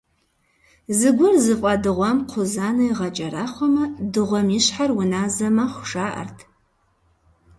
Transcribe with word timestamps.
Зыгуэр 0.97 1.35
зыфӏадыгъуам 1.43 2.17
кхъузанэ 2.25 2.83
игъэкӏэрахъуэмэ, 2.89 3.83
дыгъуэм 4.11 4.47
и 4.57 4.59
щхьэр 4.65 4.89
уназэ 4.99 5.47
мэхъу, 5.55 5.85
жаӏэрт. 5.89 6.37